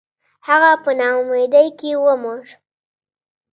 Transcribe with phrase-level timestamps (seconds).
[0.47, 2.39] •هغه په ناامیدۍ کې ومړ.